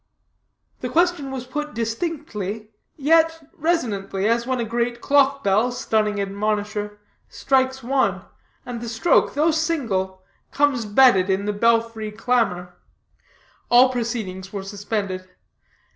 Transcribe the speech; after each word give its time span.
The 0.79 0.89
question 0.89 1.29
was 1.29 1.45
put 1.45 1.75
distinctly, 1.75 2.69
yet 2.97 3.47
resonantly, 3.53 4.27
as 4.27 4.47
when 4.47 4.59
a 4.59 4.63
great 4.65 4.99
clock 4.99 5.43
bell 5.43 5.71
stunning 5.71 6.15
admonisher 6.19 6.97
strikes 7.29 7.83
one; 7.83 8.25
and 8.65 8.81
the 8.81 8.89
stroke, 8.89 9.35
though 9.35 9.51
single, 9.51 10.23
comes 10.49 10.87
bedded 10.87 11.29
in 11.29 11.45
the 11.45 11.53
belfry 11.53 12.11
clamor. 12.11 12.73
All 13.69 13.89
proceedings 13.89 14.51
were 14.51 14.63
suspended. 14.63 15.29